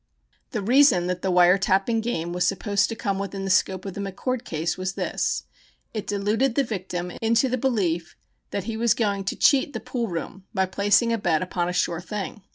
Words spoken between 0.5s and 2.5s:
reason that the "wire tapping" game was